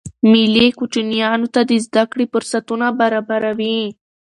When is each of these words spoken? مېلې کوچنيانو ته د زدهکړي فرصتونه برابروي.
مېلې 0.31 0.67
کوچنيانو 0.79 1.47
ته 1.53 1.61
د 1.69 1.71
زدهکړي 1.85 2.25
فرصتونه 2.33 2.87
برابروي. 2.99 3.79